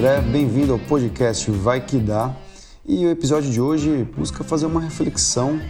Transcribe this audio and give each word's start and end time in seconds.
André, 0.00 0.18
bem-vindo 0.22 0.72
ao 0.72 0.78
podcast 0.78 1.50
Vai 1.50 1.78
Que 1.78 1.98
Dá. 1.98 2.34
E 2.86 3.04
o 3.04 3.10
episódio 3.10 3.50
de 3.50 3.60
hoje 3.60 4.08
busca 4.16 4.42
fazer 4.42 4.64
uma 4.64 4.80
reflexão 4.80 5.60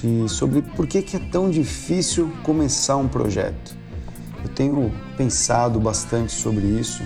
de, 0.00 0.28
sobre 0.28 0.62
por 0.62 0.86
que, 0.86 1.02
que 1.02 1.16
é 1.16 1.18
tão 1.18 1.50
difícil 1.50 2.30
começar 2.44 2.96
um 2.96 3.08
projeto. 3.08 3.76
Eu 4.40 4.48
tenho 4.50 4.92
pensado 5.16 5.80
bastante 5.80 6.30
sobre 6.30 6.64
isso, 6.64 7.02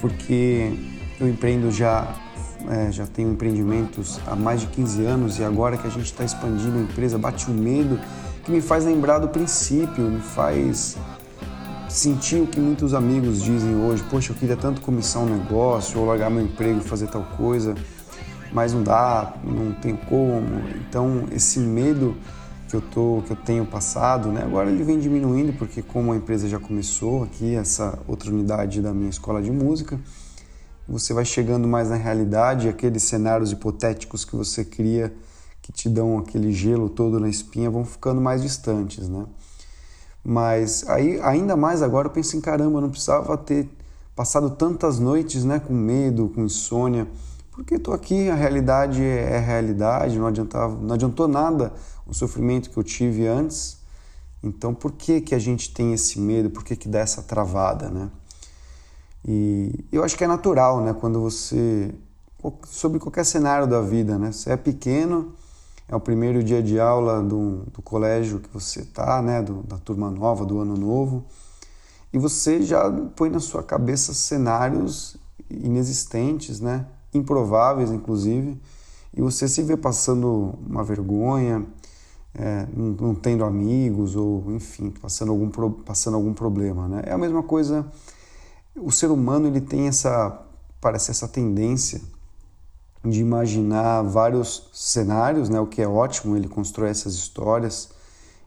porque 0.00 0.72
eu 1.20 1.28
empreendo 1.28 1.70
já, 1.70 2.16
é, 2.70 2.90
já 2.90 3.06
tenho 3.06 3.30
empreendimentos 3.30 4.18
há 4.26 4.34
mais 4.34 4.62
de 4.62 4.68
15 4.68 5.04
anos 5.04 5.38
e 5.38 5.44
agora 5.44 5.76
que 5.76 5.86
a 5.86 5.90
gente 5.90 6.06
está 6.06 6.24
expandindo 6.24 6.78
a 6.78 6.80
empresa, 6.80 7.18
bate 7.18 7.50
um 7.50 7.54
medo 7.54 8.00
que 8.46 8.50
me 8.50 8.62
faz 8.62 8.86
lembrar 8.86 9.18
do 9.18 9.28
princípio, 9.28 10.04
me 10.04 10.22
faz 10.22 10.96
sentir 11.94 12.42
o 12.42 12.46
que 12.46 12.58
muitos 12.58 12.92
amigos 12.92 13.40
dizem 13.40 13.76
hoje, 13.76 14.02
poxa, 14.10 14.32
eu 14.32 14.36
queria 14.36 14.56
tanto 14.56 14.80
começar 14.80 15.20
um 15.20 15.26
negócio 15.26 16.00
ou 16.00 16.06
largar 16.06 16.28
meu 16.28 16.42
emprego 16.42 16.80
e 16.80 16.82
fazer 16.82 17.06
tal 17.06 17.22
coisa, 17.36 17.72
mas 18.52 18.72
não 18.72 18.82
dá, 18.82 19.36
não 19.44 19.72
tem 19.72 19.94
como. 19.94 20.44
Então, 20.74 21.28
esse 21.30 21.60
medo 21.60 22.16
que 22.68 22.74
eu 22.74 22.80
tô, 22.80 23.22
que 23.24 23.30
eu 23.30 23.36
tenho 23.36 23.64
passado, 23.64 24.32
né? 24.32 24.42
Agora 24.42 24.68
ele 24.70 24.82
vem 24.82 24.98
diminuindo 24.98 25.52
porque 25.56 25.82
como 25.82 26.12
a 26.12 26.16
empresa 26.16 26.48
já 26.48 26.58
começou 26.58 27.22
aqui, 27.22 27.54
essa 27.54 27.96
outra 28.08 28.28
unidade 28.28 28.82
da 28.82 28.92
minha 28.92 29.10
escola 29.10 29.40
de 29.40 29.52
música, 29.52 30.00
você 30.88 31.14
vai 31.14 31.24
chegando 31.24 31.68
mais 31.68 31.90
na 31.90 31.96
realidade, 31.96 32.68
aqueles 32.68 33.04
cenários 33.04 33.52
hipotéticos 33.52 34.24
que 34.24 34.34
você 34.34 34.64
cria 34.64 35.14
que 35.62 35.70
te 35.70 35.88
dão 35.88 36.18
aquele 36.18 36.52
gelo 36.52 36.90
todo 36.90 37.20
na 37.20 37.28
espinha 37.28 37.70
vão 37.70 37.84
ficando 37.84 38.20
mais 38.20 38.42
distantes, 38.42 39.08
né? 39.08 39.24
Mas 40.24 40.88
aí, 40.88 41.20
ainda 41.20 41.54
mais 41.54 41.82
agora, 41.82 42.08
eu 42.08 42.10
penso 42.10 42.36
em 42.36 42.40
caramba, 42.40 42.78
eu 42.78 42.80
não 42.82 42.90
precisava 42.90 43.36
ter 43.36 43.68
passado 44.16 44.50
tantas 44.50 44.98
noites 44.98 45.44
né, 45.44 45.58
com 45.58 45.74
medo, 45.74 46.30
com 46.34 46.42
insônia, 46.42 47.06
porque 47.52 47.74
estou 47.74 47.92
aqui, 47.92 48.30
a 48.30 48.34
realidade 48.34 49.02
é 49.02 49.36
a 49.36 49.40
realidade, 49.40 50.18
não, 50.18 50.26
adiantava, 50.26 50.74
não 50.76 50.94
adiantou 50.94 51.28
nada 51.28 51.72
o 52.06 52.14
sofrimento 52.14 52.70
que 52.70 52.76
eu 52.76 52.82
tive 52.82 53.26
antes. 53.26 53.78
Então, 54.42 54.74
por 54.74 54.92
que, 54.92 55.20
que 55.20 55.34
a 55.34 55.38
gente 55.38 55.72
tem 55.72 55.92
esse 55.92 56.18
medo? 56.20 56.50
Por 56.50 56.64
que, 56.64 56.74
que 56.74 56.88
dá 56.88 56.98
essa 57.00 57.22
travada, 57.22 57.88
né? 57.88 58.10
E 59.26 59.84
eu 59.90 60.04
acho 60.04 60.16
que 60.16 60.24
é 60.24 60.26
natural, 60.26 60.82
né? 60.82 60.92
Quando 60.92 61.20
você... 61.20 61.94
Sobre 62.66 62.98
qualquer 62.98 63.24
cenário 63.24 63.66
da 63.66 63.80
vida, 63.80 64.18
né? 64.18 64.32
Você 64.32 64.50
é 64.50 64.56
pequeno, 64.56 65.32
é 65.88 65.94
o 65.94 66.00
primeiro 66.00 66.42
dia 66.42 66.62
de 66.62 66.80
aula 66.80 67.22
do, 67.22 67.64
do 67.72 67.82
colégio 67.82 68.40
que 68.40 68.48
você 68.52 68.80
está, 68.80 69.20
né, 69.20 69.42
do, 69.42 69.62
da 69.62 69.78
turma 69.78 70.10
nova, 70.10 70.44
do 70.44 70.58
ano 70.58 70.76
novo, 70.76 71.24
e 72.12 72.18
você 72.18 72.62
já 72.62 72.90
põe 73.14 73.28
na 73.28 73.40
sua 73.40 73.62
cabeça 73.62 74.14
cenários 74.14 75.16
inexistentes, 75.50 76.60
né, 76.60 76.86
improváveis 77.12 77.90
inclusive, 77.90 78.60
e 79.16 79.20
você 79.20 79.46
se 79.46 79.62
vê 79.62 79.76
passando 79.76 80.54
uma 80.66 80.82
vergonha, 80.82 81.66
é, 82.34 82.66
não, 82.74 82.86
não, 82.86 83.14
tendo 83.14 83.44
amigos 83.44 84.16
ou 84.16 84.52
enfim 84.52 84.90
passando 84.90 85.30
algum 85.30 85.48
passando 85.84 86.14
algum 86.14 86.34
problema, 86.34 86.88
né? 86.88 87.02
É 87.06 87.12
a 87.12 87.18
mesma 87.18 87.44
coisa. 87.44 87.86
O 88.74 88.90
ser 88.90 89.12
humano 89.12 89.46
ele 89.46 89.60
tem 89.60 89.86
essa 89.86 90.42
parece 90.80 91.12
essa 91.12 91.28
tendência 91.28 92.00
de 93.04 93.20
imaginar 93.20 94.02
vários 94.02 94.70
cenários, 94.72 95.48
né, 95.48 95.60
o 95.60 95.66
que 95.66 95.82
é 95.82 95.88
ótimo, 95.88 96.36
ele 96.36 96.48
constrói 96.48 96.88
essas 96.88 97.14
histórias, 97.14 97.90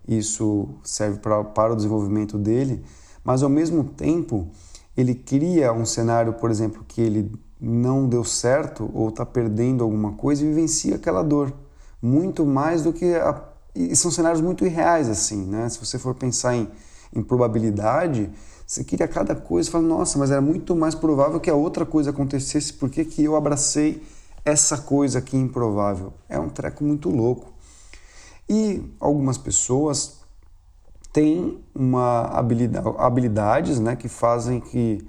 isso 0.08 0.70
serve 0.84 1.20
pra, 1.20 1.44
para 1.44 1.74
o 1.74 1.76
desenvolvimento 1.76 2.38
dele, 2.38 2.84
mas 3.24 3.44
ao 3.44 3.50
mesmo 3.50 3.84
tempo 3.84 4.48
ele 4.96 5.14
cria 5.14 5.72
um 5.72 5.86
cenário, 5.86 6.34
por 6.34 6.50
exemplo, 6.50 6.84
que 6.88 7.02
ele 7.02 7.32
não 7.60 8.08
deu 8.08 8.24
certo 8.24 8.90
ou 8.94 9.10
está 9.10 9.26
perdendo 9.26 9.84
alguma 9.84 10.14
coisa 10.14 10.44
e 10.44 10.48
vivencia 10.48 10.96
aquela 10.96 11.24
dor, 11.24 11.54
muito 12.02 12.46
mais 12.46 12.84
do 12.84 12.94
que. 12.94 13.14
A, 13.16 13.44
e 13.76 13.96
são 13.96 14.10
cenários 14.10 14.42
muito 14.42 14.66
irreais, 14.66 15.08
assim, 15.08 15.46
né? 15.46 15.70
Se 15.70 15.78
você 15.78 16.00
for 16.00 16.16
pensar 16.16 16.56
em, 16.56 16.68
em 17.16 17.22
probabilidade, 17.22 18.32
você 18.66 18.84
cria 18.84 19.08
cada 19.08 19.36
coisa 19.36 19.70
e 19.70 19.72
fala, 19.72 19.86
nossa, 19.86 20.18
mas 20.18 20.32
era 20.32 20.42
muito 20.42 20.76
mais 20.76 20.96
provável 20.96 21.40
que 21.40 21.50
a 21.50 21.56
outra 21.56 21.86
coisa 21.86 22.10
acontecesse, 22.10 22.74
por 22.74 22.90
que, 22.90 23.06
que 23.06 23.24
eu 23.24 23.36
abracei 23.36 24.02
essa 24.48 24.78
coisa 24.78 25.20
aqui 25.20 25.36
improvável. 25.36 26.14
É 26.30 26.40
um 26.40 26.48
treco 26.48 26.82
muito 26.82 27.10
louco. 27.10 27.52
E 28.48 28.82
algumas 28.98 29.38
pessoas 29.38 30.22
têm 31.12 31.62
uma 31.76 32.22
habilidade, 32.28 32.96
habilidades 32.98 33.78
né, 33.78 33.98
que 33.98 34.08
fazem 34.08 34.62
que, 34.62 35.06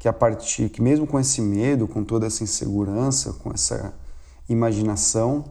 que 0.00 0.08
a 0.08 0.12
partir, 0.12 0.68
que 0.68 0.82
mesmo 0.82 1.06
com 1.06 1.20
esse 1.20 1.40
medo, 1.40 1.86
com 1.86 2.02
toda 2.02 2.26
essa 2.26 2.42
insegurança, 2.42 3.32
com 3.34 3.52
essa 3.52 3.94
imaginação, 4.48 5.44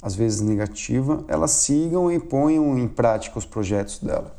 às 0.00 0.14
vezes 0.14 0.40
negativa, 0.40 1.24
elas 1.26 1.50
sigam 1.50 2.12
e 2.12 2.20
ponham 2.20 2.78
em 2.78 2.86
prática 2.86 3.36
os 3.36 3.44
projetos 3.44 3.98
dela. 3.98 4.36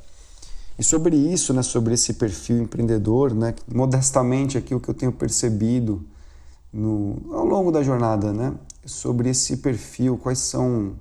E 0.79 0.83
sobre 0.85 1.17
isso, 1.17 1.53
né, 1.53 1.61
sobre 1.61 1.95
esse 1.95 2.13
perfil 2.13 2.59
empreendedor, 2.59 3.33
né, 3.33 3.53
modestamente 3.67 4.57
aqui 4.57 4.73
o 4.73 4.79
que 4.79 4.87
eu 4.87 4.93
tenho 4.93 5.11
percebido 5.11 6.05
no, 6.77 7.33
ao 7.33 7.43
longo 7.43 7.71
da 7.71 7.81
jornada, 7.81 8.31
né? 8.31 8.53
Sobre 8.85 9.29
esse 9.29 9.57
perfil, 9.57 10.15
quais 10.15 10.37
são 10.37 10.95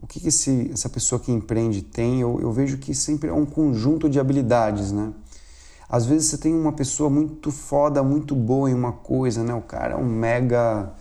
o 0.00 0.06
que, 0.06 0.20
que 0.20 0.28
esse, 0.28 0.70
essa 0.72 0.88
pessoa 0.88 1.20
que 1.20 1.32
empreende 1.32 1.82
tem. 1.82 2.20
Eu, 2.20 2.40
eu 2.40 2.52
vejo 2.52 2.78
que 2.78 2.94
sempre 2.94 3.28
é 3.28 3.32
um 3.32 3.44
conjunto 3.44 4.08
de 4.08 4.20
habilidades, 4.20 4.92
né? 4.92 5.12
Às 5.88 6.06
vezes 6.06 6.28
você 6.28 6.38
tem 6.38 6.54
uma 6.54 6.72
pessoa 6.72 7.10
muito 7.10 7.50
foda, 7.50 8.02
muito 8.02 8.36
boa 8.36 8.70
em 8.70 8.74
uma 8.74 8.92
coisa, 8.92 9.42
né? 9.42 9.52
O 9.52 9.62
cara 9.62 9.94
é 9.94 9.96
um 9.96 10.06
mega 10.06 10.92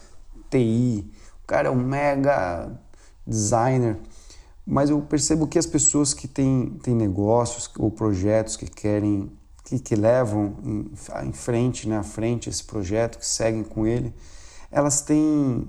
TI, 0.49 1.11
o 1.43 1.47
cara 1.47 1.67
é 1.67 1.71
um 1.71 1.75
mega 1.75 2.71
designer, 3.27 3.97
mas 4.65 4.89
eu 4.89 4.99
percebo 5.01 5.45
que 5.45 5.59
as 5.59 5.67
pessoas 5.67 6.13
que 6.15 6.27
têm, 6.27 6.79
têm 6.81 6.95
negócios 6.95 7.69
ou 7.77 7.91
projetos 7.91 8.57
que 8.57 8.65
querem 8.65 9.31
que, 9.65 9.79
que 9.79 9.95
levam 9.95 10.55
em, 10.63 10.91
em, 11.27 11.33
frente, 11.33 11.89
né, 11.89 12.01
frente 12.03 12.49
esse 12.49 12.63
projeto, 12.63 13.17
que 13.19 13.27
seguem 13.27 13.63
com 13.63 13.85
ele, 13.85 14.13
elas 14.71 15.01
têm 15.01 15.67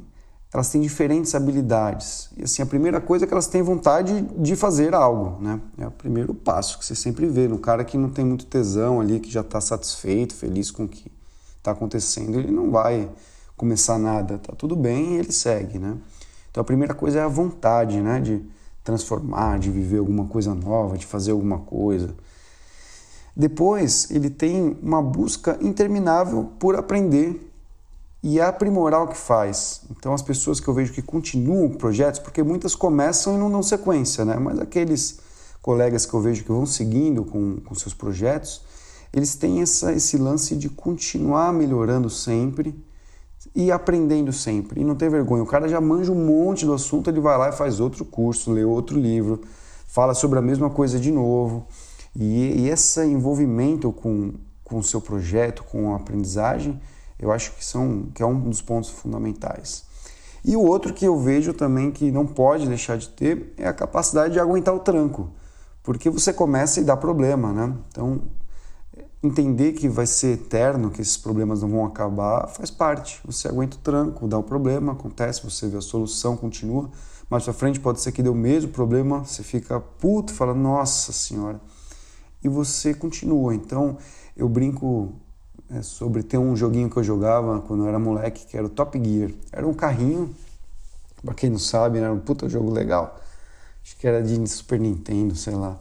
elas 0.54 0.70
têm 0.70 0.80
diferentes 0.80 1.34
habilidades. 1.34 2.30
E 2.34 2.44
assim, 2.44 2.62
a 2.62 2.66
primeira 2.66 2.98
coisa 2.98 3.24
é 3.24 3.28
que 3.28 3.34
elas 3.34 3.46
têm 3.46 3.60
vontade 3.60 4.22
de 4.38 4.56
fazer 4.56 4.94
algo, 4.94 5.42
né? 5.42 5.60
É 5.76 5.86
o 5.86 5.90
primeiro 5.90 6.32
passo 6.32 6.78
que 6.78 6.86
você 6.86 6.94
sempre 6.94 7.26
vê 7.26 7.46
no 7.46 7.58
cara 7.58 7.84
que 7.84 7.98
não 7.98 8.08
tem 8.08 8.24
muito 8.24 8.46
tesão 8.46 8.98
ali, 8.98 9.20
que 9.20 9.30
já 9.30 9.42
está 9.42 9.60
satisfeito, 9.60 10.34
feliz 10.34 10.70
com 10.70 10.84
o 10.84 10.88
que 10.88 11.12
está 11.58 11.72
acontecendo, 11.72 12.38
ele 12.38 12.50
não 12.50 12.70
vai 12.70 13.06
começar 13.54 13.98
nada, 13.98 14.38
tá 14.38 14.54
tudo 14.56 14.74
bem 14.74 15.16
ele 15.16 15.32
segue, 15.32 15.78
né? 15.78 15.98
Então 16.50 16.62
a 16.62 16.64
primeira 16.64 16.94
coisa 16.94 17.18
é 17.18 17.22
a 17.22 17.28
vontade, 17.28 18.00
né, 18.00 18.18
de 18.18 18.42
transformar, 18.82 19.58
de 19.58 19.70
viver 19.70 19.98
alguma 19.98 20.24
coisa 20.24 20.54
nova, 20.54 20.96
de 20.96 21.04
fazer 21.04 21.32
alguma 21.32 21.58
coisa. 21.58 22.14
Depois, 23.36 24.10
ele 24.10 24.30
tem 24.30 24.78
uma 24.82 25.02
busca 25.02 25.58
interminável 25.60 26.52
por 26.58 26.74
aprender 26.74 27.52
e 28.22 28.40
aprimorar 28.40 29.02
o 29.02 29.08
que 29.08 29.16
faz. 29.16 29.82
Então, 29.90 30.14
as 30.14 30.22
pessoas 30.22 30.58
que 30.58 30.66
eu 30.66 30.72
vejo 30.72 30.92
que 30.94 31.02
continuam 31.02 31.68
projetos, 31.68 32.18
porque 32.18 32.42
muitas 32.42 32.74
começam 32.74 33.34
e 33.34 33.38
não 33.38 33.50
dão 33.50 33.62
sequência, 33.62 34.24
né? 34.24 34.36
Mas 34.36 34.58
aqueles 34.58 35.18
colegas 35.60 36.06
que 36.06 36.14
eu 36.14 36.20
vejo 36.20 36.44
que 36.44 36.50
vão 36.50 36.64
seguindo 36.64 37.24
com, 37.24 37.56
com 37.60 37.74
seus 37.74 37.92
projetos, 37.92 38.62
eles 39.12 39.34
têm 39.36 39.60
essa, 39.60 39.92
esse 39.92 40.16
lance 40.16 40.56
de 40.56 40.70
continuar 40.70 41.52
melhorando 41.52 42.08
sempre 42.08 42.74
e 43.54 43.70
aprendendo 43.70 44.32
sempre. 44.32 44.80
E 44.80 44.84
não 44.84 44.94
ter 44.94 45.10
vergonha. 45.10 45.42
O 45.42 45.46
cara 45.46 45.68
já 45.68 45.80
manja 45.80 46.10
um 46.10 46.26
monte 46.26 46.64
do 46.64 46.72
assunto, 46.72 47.10
ele 47.10 47.20
vai 47.20 47.36
lá 47.36 47.50
e 47.50 47.52
faz 47.52 47.80
outro 47.80 48.04
curso, 48.04 48.50
lê 48.50 48.64
outro 48.64 48.98
livro, 48.98 49.42
fala 49.86 50.14
sobre 50.14 50.38
a 50.38 50.42
mesma 50.42 50.70
coisa 50.70 50.98
de 50.98 51.10
novo. 51.10 51.66
E, 52.18 52.62
e 52.62 52.68
esse 52.70 53.04
envolvimento 53.04 53.92
com, 53.92 54.32
com 54.64 54.78
o 54.78 54.82
seu 54.82 55.02
projeto, 55.02 55.62
com 55.64 55.92
a 55.92 55.96
aprendizagem, 55.96 56.80
eu 57.18 57.30
acho 57.30 57.52
que, 57.52 57.64
são, 57.64 58.08
que 58.14 58.22
é 58.22 58.26
um 58.26 58.40
dos 58.40 58.62
pontos 58.62 58.88
fundamentais. 58.88 59.84
E 60.42 60.56
o 60.56 60.62
outro 60.62 60.94
que 60.94 61.04
eu 61.04 61.18
vejo 61.18 61.52
também 61.52 61.90
que 61.90 62.10
não 62.10 62.26
pode 62.26 62.66
deixar 62.66 62.96
de 62.96 63.08
ter 63.10 63.52
é 63.58 63.68
a 63.68 63.72
capacidade 63.72 64.32
de 64.32 64.40
aguentar 64.40 64.74
o 64.74 64.78
tranco, 64.78 65.30
porque 65.82 66.08
você 66.08 66.32
começa 66.32 66.80
e 66.80 66.84
dá 66.84 66.96
problema, 66.96 67.52
né? 67.52 67.74
Então, 67.88 68.22
entender 69.22 69.72
que 69.72 69.88
vai 69.88 70.06
ser 70.06 70.34
eterno, 70.34 70.90
que 70.90 71.02
esses 71.02 71.16
problemas 71.18 71.60
não 71.62 71.68
vão 71.68 71.84
acabar, 71.84 72.46
faz 72.48 72.70
parte. 72.70 73.20
Você 73.24 73.48
aguenta 73.48 73.76
o 73.76 73.80
tranco, 73.80 74.26
dá 74.26 74.38
o 74.38 74.42
problema, 74.42 74.92
acontece, 74.92 75.42
você 75.42 75.68
vê 75.68 75.76
a 75.76 75.82
solução, 75.82 76.36
continua. 76.36 76.90
Mais 77.28 77.44
pra 77.44 77.52
frente 77.52 77.80
pode 77.80 78.00
ser 78.00 78.12
que 78.12 78.22
dê 78.22 78.28
o 78.28 78.34
mesmo 78.34 78.70
problema, 78.70 79.24
você 79.24 79.42
fica 79.42 79.80
puto, 79.80 80.32
fala, 80.32 80.54
nossa 80.54 81.12
senhora 81.12 81.60
e 82.42 82.48
você 82.48 82.94
continua. 82.94 83.54
Então, 83.54 83.96
eu 84.36 84.48
brinco 84.48 85.12
é, 85.70 85.82
sobre 85.82 86.22
ter 86.22 86.38
um 86.38 86.54
joguinho 86.54 86.88
que 86.88 86.96
eu 86.96 87.04
jogava 87.04 87.60
quando 87.60 87.84
eu 87.84 87.88
era 87.88 87.98
moleque, 87.98 88.46
que 88.46 88.56
era 88.56 88.66
o 88.66 88.70
Top 88.70 88.98
Gear. 89.02 89.30
Era 89.50 89.66
um 89.66 89.74
carrinho, 89.74 90.34
para 91.24 91.34
quem 91.34 91.50
não 91.50 91.58
sabe, 91.58 91.98
era 91.98 92.12
um 92.12 92.20
puta 92.20 92.48
jogo 92.48 92.70
legal. 92.70 93.18
Acho 93.82 93.96
que 93.96 94.06
era 94.06 94.22
de 94.22 94.46
Super 94.48 94.78
Nintendo, 94.78 95.34
sei 95.34 95.54
lá. 95.54 95.78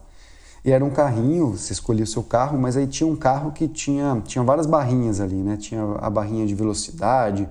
E 0.64 0.72
era 0.72 0.84
um 0.84 0.90
carrinho, 0.90 1.56
você 1.56 1.72
escolhia 1.72 2.02
o 2.02 2.06
seu 2.06 2.24
carro, 2.24 2.58
mas 2.58 2.76
aí 2.76 2.88
tinha 2.88 3.06
um 3.06 3.14
carro 3.14 3.52
que 3.52 3.68
tinha, 3.68 4.20
tinha 4.26 4.42
várias 4.42 4.66
barrinhas 4.66 5.20
ali, 5.20 5.36
né? 5.36 5.56
Tinha 5.56 5.82
a 6.00 6.10
barrinha 6.10 6.44
de 6.44 6.56
velocidade, 6.56 7.48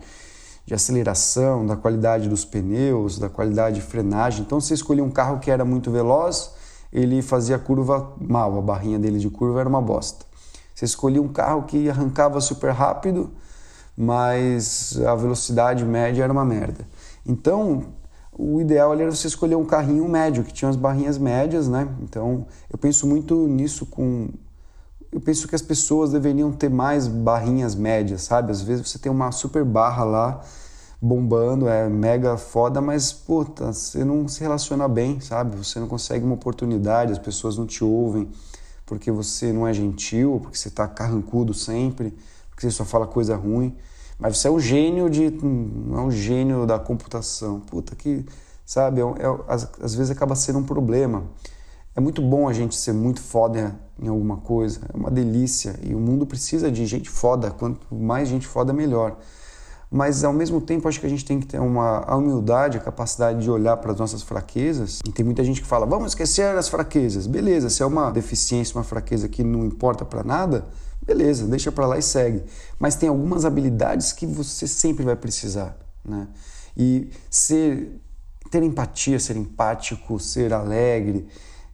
de 0.66 0.74
aceleração, 0.74 1.66
da 1.66 1.78
qualidade 1.78 2.28
dos 2.28 2.44
pneus, 2.44 3.18
da 3.18 3.30
qualidade 3.30 3.78
de 3.78 3.82
frenagem. 3.82 4.42
Então 4.42 4.60
você 4.60 4.74
escolhia 4.74 5.04
um 5.04 5.10
carro 5.10 5.40
que 5.40 5.50
era 5.50 5.64
muito 5.64 5.90
veloz, 5.92 6.55
ele 6.96 7.22
fazia 7.22 7.60
curva 7.60 8.14
mal, 8.22 8.58
a 8.58 8.62
barrinha 8.62 8.98
dele 8.98 9.20
de 9.20 9.30
curva 9.30 9.60
era 9.60 9.68
uma 9.68 9.82
bosta. 9.82 10.26
Você 10.74 10.86
escolhia 10.86 11.22
um 11.22 11.28
carro 11.28 11.64
que 11.64 11.90
arrancava 11.90 12.40
super 12.40 12.72
rápido, 12.72 13.32
mas 13.98 14.98
a 15.06 15.14
velocidade 15.14 15.84
média 15.84 16.24
era 16.24 16.32
uma 16.32 16.46
merda. 16.46 16.88
Então, 17.26 17.88
o 18.32 18.62
ideal 18.62 18.94
ali 18.94 19.02
era 19.02 19.12
você 19.12 19.28
escolher 19.28 19.56
um 19.56 19.66
carrinho 19.66 20.08
médio, 20.08 20.46
que 20.46 20.54
tinha 20.54 20.70
as 20.70 20.78
barrinhas 20.78 21.18
médias, 21.18 21.68
né? 21.68 21.86
Então, 22.02 22.48
eu 22.72 22.78
penso 22.78 23.06
muito 23.06 23.46
nisso 23.46 23.86
com... 23.86 24.30
Eu 25.12 25.20
penso 25.20 25.50
que 25.50 25.56
as 25.56 25.62
pessoas 25.62 26.14
deveriam 26.14 26.54
ter 26.54 26.70
mais 26.70 27.10
barrinhas 27.10 27.76
médias, 27.76 28.22
sabe? 28.22 28.52
Às 28.52 28.62
vezes 28.62 28.88
você 28.88 28.98
tem 28.98 29.12
uma 29.12 29.34
super 29.34 29.66
barra 29.66 30.06
lá, 30.06 30.42
bombando, 31.06 31.68
é 31.68 31.88
mega 31.88 32.38
foda, 32.38 32.82
mas, 32.82 33.14
puta, 33.14 33.72
você 33.72 34.04
não 34.04 34.28
se 34.28 34.42
relaciona 34.42 34.88
bem, 34.88 35.20
sabe? 35.20 35.56
Você 35.56 35.80
não 35.80 35.88
consegue 35.88 36.26
uma 36.26 36.36
oportunidade, 36.36 37.12
as 37.12 37.20
pessoas 37.20 37.58
não 37.58 37.66
te 37.66 37.84
ouvem 37.84 38.30
porque 38.86 39.12
você 39.12 39.52
não 39.52 39.68
é 39.68 39.74
gentil, 39.74 40.40
porque 40.42 40.58
você 40.58 40.68
está 40.68 40.88
carrancudo 40.88 41.54
sempre, 41.54 42.14
porque 42.50 42.70
você 42.70 42.72
só 42.72 42.86
fala 42.86 43.08
coisa 43.08 43.36
ruim. 43.36 43.76
Mas 44.20 44.38
você 44.38 44.48
é 44.48 44.52
um 44.52 44.60
gênio 44.60 45.10
de. 45.10 45.26
é 45.26 46.00
um 46.00 46.12
gênio 46.12 46.66
da 46.66 46.80
computação. 46.80 47.60
Puta 47.60 47.96
que. 47.96 48.26
Sabe? 48.66 49.02
É, 49.02 49.04
é, 49.04 49.44
às, 49.48 49.70
às 49.82 49.96
vezes 49.96 50.12
acaba 50.12 50.36
sendo 50.36 50.60
um 50.60 50.64
problema. 50.64 51.24
É 51.96 52.00
muito 52.00 52.22
bom 52.22 52.48
a 52.48 52.54
gente 52.54 52.76
ser 52.76 52.94
muito 52.94 53.22
foda 53.22 53.76
em 54.00 54.08
alguma 54.08 54.38
coisa. 54.38 54.82
É 54.94 54.98
uma 54.98 55.10
delícia. 55.12 55.80
E 55.84 55.96
o 55.96 56.00
mundo 56.00 56.26
precisa 56.26 56.72
de 56.72 56.86
gente 56.86 57.10
foda. 57.10 57.52
Quanto 57.52 57.94
mais 57.94 58.28
gente 58.30 58.48
foda, 58.48 58.72
melhor. 58.72 59.18
Mas 59.90 60.24
ao 60.24 60.34
mesmo 60.34 60.60
tempo, 60.60 60.88
acho 60.88 61.00
que 61.00 61.06
a 61.06 61.10
gente 61.10 61.24
tem 61.24 61.40
que 61.40 61.46
ter 61.46 61.60
uma 61.60 62.00
a 62.00 62.16
humildade, 62.16 62.78
a 62.78 62.82
capacidade 62.82 63.42
de 63.42 63.50
olhar 63.50 63.78
para 63.78 63.92
as 63.92 64.00
nossas 64.00 64.22
fraquezas. 64.22 65.00
E 65.08 65.12
tem 65.12 65.24
muita 65.24 65.44
gente 65.44 65.62
que 65.62 65.68
fala: 65.68 65.86
vamos 65.86 66.12
esquecer 66.12 66.56
as 66.58 66.68
fraquezas. 66.68 67.28
Beleza, 67.28 67.70
se 67.70 67.84
é 67.84 67.86
uma 67.86 68.12
deficiência, 68.12 68.76
uma 68.76 68.84
fraqueza 68.84 69.30
que 69.30 69.44
não 69.44 69.66
importa 69.66 70.04
para 70.04 70.24
nada, 70.24 70.66
beleza, 71.06 71.48
deixa 71.48 71.72
para 71.72 71.86
lá 71.86 71.98
e 71.98 72.02
segue. 72.02 72.44
Mas 72.80 72.96
tem 72.96 73.10
algumas 73.10 73.46
habilidades 73.46 74.12
que 74.12 74.26
você 74.26 74.68
sempre 74.68 75.06
vai 75.06 75.16
precisar, 75.16 75.78
né? 76.04 76.28
E 76.76 77.10
ser 77.30 78.02
ter 78.50 78.64
empatia, 78.64 79.20
ser 79.20 79.36
empático, 79.36 80.20
ser 80.20 80.54
alegre, 80.54 81.28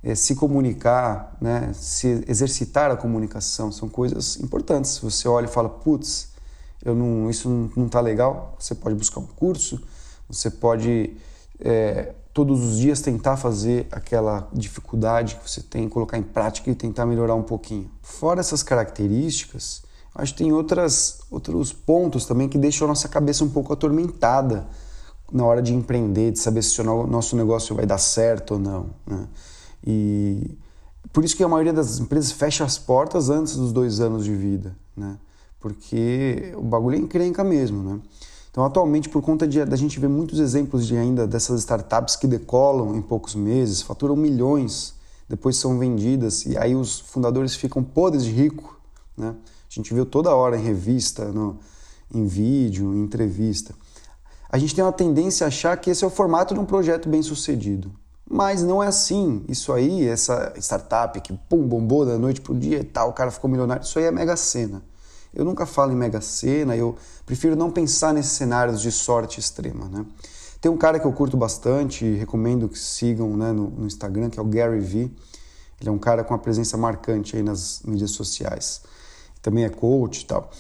é, 0.04 0.16
se 0.16 0.36
comunicar, 0.36 1.38
né? 1.40 1.72
se 1.74 2.24
exercitar 2.28 2.92
a 2.92 2.98
comunicação 2.98 3.72
são 3.72 3.88
coisas 3.88 4.40
importantes. 4.40 4.98
Você 5.00 5.28
olha 5.28 5.46
e 5.46 5.50
fala, 5.50 5.70
putz, 5.70 6.31
eu 6.84 6.96
não, 6.96 7.30
isso 7.30 7.72
não 7.76 7.86
está 7.86 8.02
legal. 8.02 8.56
Você 8.60 8.76
pode 8.76 8.96
buscar 8.96 9.20
um 9.20 9.28
curso, 9.28 9.82
você 10.30 10.50
pode 10.50 11.16
é, 11.60 12.14
todos 12.34 12.64
os 12.64 12.78
dias 12.78 13.02
tentar 13.02 13.38
fazer 13.38 13.88
aquela 13.92 14.48
dificuldade 14.54 15.36
que 15.36 15.50
você 15.50 15.62
tem, 15.62 15.88
colocar 15.90 16.18
em 16.18 16.24
prática 16.24 16.70
e 16.70 16.76
tentar 16.76 17.06
melhorar 17.06 17.36
um 17.36 17.44
pouquinho. 17.44 17.90
Fora 18.02 18.40
essas 18.40 18.64
características, 18.64 19.84
acho 20.16 20.34
que 20.34 20.44
tem 20.44 20.52
outras, 20.52 21.20
outros 21.30 21.74
pontos 21.74 22.26
também 22.26 22.48
que 22.48 22.58
deixam 22.58 22.86
a 22.86 22.90
nossa 22.90 23.08
cabeça 23.08 23.44
um 23.44 23.50
pouco 23.50 23.74
atormentada 23.74 24.68
na 25.32 25.46
hora 25.46 25.62
de 25.62 25.74
empreender, 25.74 26.32
de 26.32 26.40
saber 26.40 26.62
se 26.62 26.82
o 26.82 27.08
nosso 27.08 27.36
negócio 27.36 27.76
vai 27.76 27.86
dar 27.86 27.98
certo 27.98 28.56
ou 28.56 28.60
não. 28.60 28.90
Né? 29.06 29.28
E 29.86 30.58
por 31.14 31.24
isso 31.24 31.36
que 31.36 31.44
a 31.44 31.48
maioria 31.48 31.74
das 31.74 32.00
empresas 32.00 32.32
fecha 32.32 32.64
as 32.64 32.78
portas 32.78 33.30
antes 33.30 33.56
dos 33.56 33.72
dois 33.72 34.00
anos 34.00 34.24
de 34.26 34.36
vida, 34.36 34.76
né? 34.96 35.18
Porque 35.62 36.54
o 36.58 36.64
bagulho 36.64 36.96
é 36.96 37.00
encrenca 37.00 37.44
mesmo. 37.44 37.84
Né? 37.84 38.00
Então, 38.50 38.66
atualmente, 38.66 39.08
por 39.08 39.22
conta 39.22 39.48
de, 39.48 39.64
da 39.64 39.78
gente 39.78 40.00
ver 40.00 40.10
muitos 40.10 40.40
exemplos 40.40 40.86
de 40.86 40.98
ainda 40.98 41.26
dessas 41.26 41.62
startups 41.62 42.18
que 42.18 42.28
decolam 42.28 42.96
em 42.96 43.02
poucos 43.02 43.36
meses, 43.36 43.82
faturam 43.82 44.16
milhões, 44.16 44.94
depois 45.30 45.56
são 45.56 45.80
vendidas 45.80 46.46
e 46.46 46.58
aí 46.58 46.76
os 46.76 47.00
fundadores 47.00 47.56
ficam 47.56 47.82
podres 47.82 48.26
de 48.26 48.32
rico, 48.32 48.78
né? 49.16 49.36
A 49.70 49.74
gente 49.74 49.94
viu 49.94 50.06
toda 50.06 50.36
hora 50.36 50.58
em 50.58 50.62
revista, 50.62 51.32
no, 51.32 51.58
em 52.14 52.26
vídeo, 52.26 52.94
em 52.94 53.04
entrevista. 53.04 53.74
A 54.50 54.58
gente 54.58 54.76
tem 54.76 54.84
uma 54.84 54.92
tendência 54.92 55.46
a 55.46 55.48
achar 55.48 55.78
que 55.78 55.90
esse 55.90 56.04
é 56.04 56.08
o 56.08 56.10
formato 56.10 56.54
de 56.54 56.60
um 56.60 56.66
projeto 56.66 57.08
bem 57.08 57.24
sucedido. 57.24 57.90
Mas 58.30 58.64
não 58.64 58.84
é 58.84 58.88
assim. 58.88 59.46
Isso 59.48 59.72
aí, 59.72 60.06
essa 60.06 60.54
startup 60.58 61.20
que 61.22 61.32
pum, 61.50 61.66
bombou 61.66 62.06
da 62.06 62.18
noite 62.18 62.42
pro 62.42 62.54
dia 62.54 62.80
e 62.80 62.84
tal, 62.84 63.10
o 63.10 63.14
cara 63.14 63.32
ficou 63.32 63.50
milionário, 63.50 63.84
isso 63.84 63.98
aí 63.98 64.06
é 64.06 64.12
mega 64.12 64.36
cena. 64.36 64.84
Eu 65.34 65.46
nunca 65.46 65.66
falo 65.66 65.92
em 65.92 65.96
mega 65.96 66.20
sena, 66.20 66.76
eu 66.76 66.98
prefiro 67.26 67.56
não 67.56 67.72
pensar 67.72 68.14
nesses 68.14 68.34
cenários 68.34 68.82
de 68.82 68.92
sorte 68.92 69.40
extrema, 69.40 69.88
né? 69.88 70.06
Tem 70.60 70.70
um 70.70 70.78
cara 70.78 71.00
que 71.00 71.08
eu 71.08 71.12
curto 71.12 71.36
bastante, 71.36 72.06
recomendo 72.16 72.70
que 72.70 72.78
sigam 72.78 73.36
né, 73.36 73.52
no, 73.52 73.70
no, 73.72 73.88
Instagram, 73.88 74.30
que 74.30 74.40
é 74.40 74.42
o 74.42 74.46
Gary 74.46 74.80
Vee. 74.80 75.12
Ele 75.80 75.90
é 75.90 75.92
um 75.92 75.98
cara 75.98 76.24
com 76.24 76.36
uma 76.36 76.40
presença 76.40 76.78
marcante 76.78 77.36
aí 77.36 77.42
nas 77.42 77.82
mídias 77.84 78.12
sociais. 78.12 78.82
Também 79.42 79.64
é 79.64 79.70
coach 79.70 80.22
e 80.22 80.26
tal. 80.26 80.52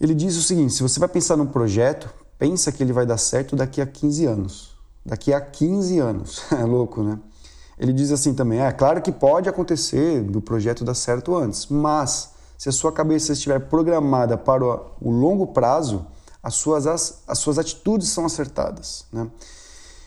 Ele 0.00 0.14
diz 0.14 0.34
o 0.36 0.42
seguinte: 0.42 0.72
se 0.72 0.82
você 0.82 0.98
vai 0.98 1.10
pensar 1.10 1.36
num 1.36 1.44
projeto, 1.44 2.08
pensa 2.38 2.72
que 2.72 2.82
ele 2.82 2.92
vai 2.92 3.04
dar 3.04 3.18
certo 3.18 3.54
daqui 3.54 3.82
a 3.82 3.86
15 3.86 4.24
anos. 4.24 4.70
Daqui 5.04 5.34
a 5.34 5.40
15 5.40 5.98
anos. 5.98 6.42
É 6.52 6.64
louco, 6.64 7.02
né? 7.02 7.18
Ele 7.78 7.92
diz 7.92 8.10
assim 8.12 8.32
também: 8.32 8.60
é 8.60 8.72
claro 8.72 9.02
que 9.02 9.12
pode 9.12 9.46
acontecer 9.46 10.22
do 10.22 10.40
projeto 10.40 10.84
dar 10.84 10.94
certo 10.94 11.36
antes, 11.36 11.66
mas 11.66 12.30
se 12.62 12.68
a 12.68 12.72
sua 12.72 12.92
cabeça 12.92 13.32
estiver 13.32 13.58
programada 13.58 14.38
para 14.38 14.64
o 14.64 15.10
longo 15.10 15.48
prazo, 15.48 16.06
as 16.40 16.54
suas, 16.54 16.86
as, 16.86 17.24
as 17.26 17.38
suas 17.38 17.58
atitudes 17.58 18.10
são 18.10 18.24
acertadas. 18.24 19.04
Né? 19.12 19.28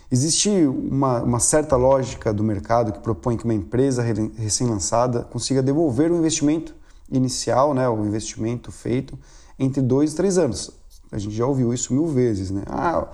Existe 0.09 0.49
uma, 0.65 1.21
uma, 1.21 1.39
certa 1.41 1.75
lógica 1.75 2.33
do 2.33 2.45
mercado 2.45 2.93
que 2.93 2.99
propõe 2.99 3.35
que 3.35 3.43
uma 3.43 3.53
empresa 3.53 4.01
recém-lançada 4.37 5.23
consiga 5.23 5.61
devolver 5.61 6.09
o 6.09 6.15
investimento 6.15 6.73
inicial, 7.11 7.73
né, 7.73 7.89
o 7.89 8.05
investimento 8.05 8.71
feito, 8.71 9.19
entre 9.59 9.81
dois 9.81 10.13
e 10.13 10.15
três 10.15 10.37
anos. 10.37 10.71
A 11.11 11.17
gente 11.17 11.35
já 11.35 11.45
ouviu 11.45 11.73
isso 11.73 11.93
mil 11.93 12.07
vezes. 12.07 12.51
Né? 12.51 12.63
Ah, 12.67 13.05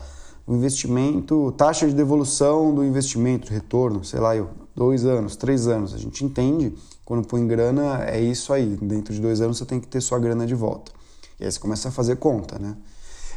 o 0.46 0.54
investimento, 0.54 1.52
taxa 1.54 1.88
de 1.88 1.96
devolução 1.96 2.76
do 2.76 2.84
investimento, 2.84 3.52
retorno, 3.52 4.04
sei 4.04 4.20
lá, 4.20 4.36
eu, 4.36 4.52
dois 4.76 5.04
anos, 5.04 5.36
três 5.36 5.66
anos. 5.68 5.96
A 5.96 5.98
gente 5.98 6.24
entende 6.24 6.76
quando 7.12 7.28
põe 7.28 7.46
grana, 7.46 8.06
é 8.06 8.22
isso 8.22 8.54
aí. 8.54 8.78
Dentro 8.82 9.14
de 9.14 9.20
dois 9.20 9.42
anos 9.42 9.58
você 9.58 9.66
tem 9.66 9.82
que 9.82 9.88
ter 9.88 10.00
sua 10.00 10.18
grana 10.18 10.48
de 10.48 10.56
volta. 10.56 10.94
E 11.38 11.44
aí 11.44 11.52
você 11.52 11.60
começa 11.60 11.90
a 11.90 11.92
fazer 11.92 12.16
conta, 12.16 12.58
né? 12.58 12.78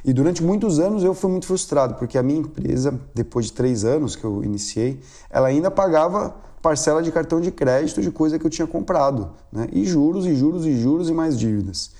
E 0.04 0.12
durante 0.12 0.44
muitos 0.44 0.78
anos 0.78 1.02
eu 1.02 1.12
fui 1.12 1.28
muito 1.28 1.44
frustrado, 1.48 1.94
porque 1.94 2.16
a 2.16 2.22
minha 2.22 2.38
empresa, 2.38 2.96
depois 3.12 3.46
de 3.46 3.52
três 3.52 3.84
anos 3.84 4.14
que 4.14 4.22
eu 4.22 4.44
iniciei, 4.44 5.00
ela 5.28 5.48
ainda 5.48 5.72
pagava 5.72 6.36
parcela 6.62 7.02
de 7.02 7.10
cartão 7.10 7.40
de 7.40 7.50
crédito 7.50 8.00
de 8.00 8.12
coisa 8.12 8.38
que 8.38 8.46
eu 8.46 8.50
tinha 8.50 8.64
comprado, 8.64 9.32
né? 9.50 9.66
E 9.72 9.84
juros, 9.84 10.24
e 10.24 10.36
juros, 10.36 10.64
e 10.64 10.80
juros, 10.80 11.08
e 11.08 11.12
mais 11.12 11.36
dívidas. 11.36 11.90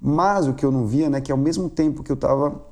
Mas 0.00 0.46
o 0.46 0.54
que 0.54 0.64
eu 0.64 0.70
não 0.70 0.86
via, 0.86 1.10
né, 1.10 1.20
que 1.20 1.32
ao 1.32 1.38
mesmo 1.38 1.68
tempo 1.68 2.04
que 2.04 2.12
eu 2.12 2.14
estava 2.14 2.64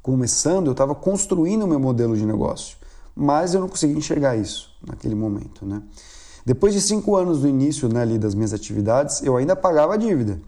começando, 0.00 0.68
eu 0.68 0.72
estava 0.72 0.94
construindo 0.94 1.64
o 1.64 1.68
meu 1.68 1.78
modelo 1.78 2.16
de 2.16 2.24
negócio. 2.24 2.78
Mas 3.14 3.52
eu 3.52 3.60
não 3.60 3.68
conseguia 3.68 3.98
enxergar 3.98 4.36
isso 4.36 4.74
naquele 4.86 5.14
momento, 5.14 5.66
né? 5.66 5.82
Depois 6.48 6.72
de 6.72 6.80
cinco 6.80 7.14
anos 7.14 7.42
do 7.42 7.46
início 7.46 7.90
né, 7.90 8.00
ali 8.00 8.18
das 8.18 8.34
minhas 8.34 8.54
atividades, 8.54 9.22
eu 9.22 9.36
ainda 9.36 9.54
pagava 9.54 9.92
a 9.92 9.96
dívida. 9.98 10.40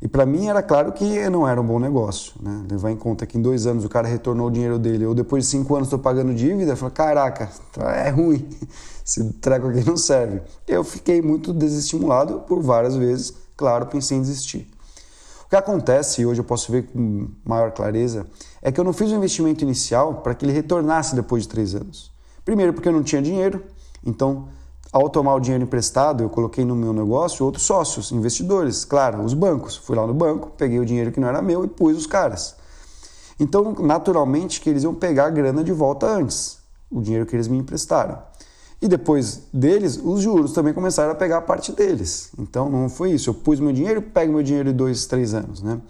E 0.00 0.06
para 0.06 0.24
mim 0.24 0.46
era 0.46 0.62
claro 0.62 0.92
que 0.92 1.28
não 1.30 1.48
era 1.48 1.60
um 1.60 1.66
bom 1.66 1.80
negócio. 1.80 2.34
Né? 2.40 2.64
Levar 2.70 2.92
em 2.92 2.96
conta 2.96 3.26
que 3.26 3.36
em 3.36 3.42
dois 3.42 3.66
anos 3.66 3.84
o 3.84 3.88
cara 3.88 4.06
retornou 4.06 4.46
o 4.46 4.50
dinheiro 4.52 4.78
dele, 4.78 5.04
ou 5.04 5.12
depois 5.12 5.42
de 5.42 5.50
cinco 5.50 5.74
anos 5.74 5.88
estou 5.88 5.98
pagando 5.98 6.32
dívida, 6.32 6.70
eu 6.70 6.76
falei, 6.76 6.94
caraca, 6.94 7.50
é 7.76 8.08
ruim, 8.10 8.48
esse 9.04 9.32
treco 9.32 9.66
aqui 9.66 9.84
não 9.84 9.96
serve. 9.96 10.42
Eu 10.64 10.84
fiquei 10.84 11.20
muito 11.20 11.52
desestimulado 11.52 12.42
por 12.46 12.62
várias 12.62 12.94
vezes, 12.94 13.34
claro, 13.56 13.86
pensei 13.86 14.18
em 14.18 14.20
desistir. 14.20 14.70
O 15.44 15.48
que 15.48 15.56
acontece, 15.56 16.22
e 16.22 16.26
hoje 16.26 16.40
eu 16.40 16.44
posso 16.44 16.70
ver 16.70 16.84
com 16.84 17.30
maior 17.44 17.72
clareza, 17.72 18.28
é 18.62 18.70
que 18.70 18.78
eu 18.78 18.84
não 18.84 18.92
fiz 18.92 19.10
o 19.10 19.16
investimento 19.16 19.64
inicial 19.64 20.22
para 20.22 20.36
que 20.36 20.44
ele 20.44 20.52
retornasse 20.52 21.16
depois 21.16 21.42
de 21.42 21.48
três 21.48 21.74
anos. 21.74 22.12
Primeiro, 22.44 22.72
porque 22.72 22.88
eu 22.88 22.92
não 22.92 23.02
tinha 23.02 23.20
dinheiro, 23.20 23.60
então 24.06 24.46
ao 24.90 25.08
tomar 25.08 25.34
o 25.34 25.40
dinheiro 25.40 25.64
emprestado, 25.64 26.22
eu 26.22 26.30
coloquei 26.30 26.64
no 26.64 26.74
meu 26.74 26.92
negócio 26.92 27.44
outros 27.44 27.64
sócios, 27.64 28.12
investidores, 28.12 28.84
claro, 28.84 29.22
os 29.22 29.34
bancos. 29.34 29.76
Fui 29.76 29.96
lá 29.96 30.06
no 30.06 30.14
banco, 30.14 30.50
peguei 30.56 30.78
o 30.78 30.84
dinheiro 30.84 31.12
que 31.12 31.20
não 31.20 31.28
era 31.28 31.40
meu 31.40 31.64
e 31.64 31.68
pus 31.68 31.96
os 31.96 32.06
caras. 32.06 32.56
Então, 33.40 33.74
naturalmente, 33.80 34.60
que 34.60 34.68
eles 34.68 34.82
iam 34.82 34.94
pegar 34.94 35.26
a 35.26 35.30
grana 35.30 35.64
de 35.64 35.72
volta 35.72 36.06
antes, 36.06 36.58
o 36.90 37.00
dinheiro 37.00 37.26
que 37.26 37.34
eles 37.34 37.48
me 37.48 37.58
emprestaram. 37.58 38.18
E 38.82 38.88
depois 38.88 39.42
deles, 39.52 39.98
os 40.02 40.20
juros 40.20 40.52
também 40.52 40.74
começaram 40.74 41.12
a 41.12 41.14
pegar 41.14 41.38
a 41.38 41.42
parte 41.42 41.72
deles. 41.72 42.30
Então, 42.38 42.68
não 42.68 42.88
foi 42.88 43.12
isso. 43.12 43.30
Eu 43.30 43.34
pus 43.34 43.60
meu 43.60 43.72
dinheiro, 43.72 44.02
pego 44.02 44.32
meu 44.32 44.42
dinheiro 44.42 44.70
em 44.70 44.74
dois, 44.74 45.06
três 45.06 45.32
anos, 45.34 45.62
né? 45.62 45.80